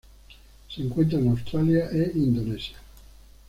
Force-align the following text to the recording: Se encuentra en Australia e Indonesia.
Se 0.67 0.81
encuentra 0.81 1.19
en 1.19 1.27
Australia 1.29 1.87
e 1.91 2.11
Indonesia. 2.15 2.75